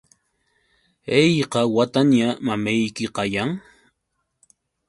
¿hayka 1.07 1.59
wataña 1.75 2.27
mamayki 2.45 3.05
kayan? 3.15 3.49